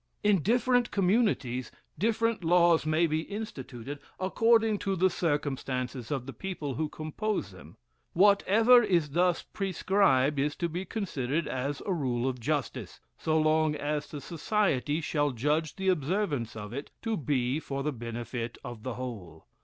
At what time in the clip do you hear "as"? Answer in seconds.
11.47-11.83, 13.75-14.07